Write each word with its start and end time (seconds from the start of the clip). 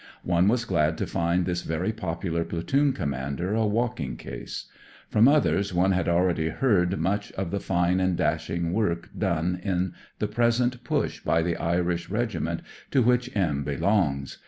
One 0.23 0.47
was 0.47 0.65
glad 0.65 0.97
to 0.97 1.05
find 1.05 1.45
this 1.45 1.61
very 1.61 1.91
popular 1.91 2.43
Platoon 2.43 2.91
Commander 2.91 3.53
a 3.53 3.67
"walking 3.67 4.17
case." 4.17 4.65
From 5.11 5.27
others 5.27 5.75
one 5.75 5.91
had 5.91 6.07
ahready 6.07 6.49
heard 6.51 6.97
much 6.97 7.31
of 7.33 7.51
the 7.51 7.59
fine 7.59 7.99
and 7.99 8.17
dashing 8.17 8.73
work 8.73 9.11
done 9.15 9.59
in 9.61 9.93
the 10.17 10.27
present 10.27 10.83
Push 10.83 11.19
by 11.19 11.43
the 11.43 11.55
Irish 11.55 12.09
Regiment 12.09 12.63
to 12.89 13.03
which 13.03 13.29
M 13.35 13.63
belongs. 13.63 14.39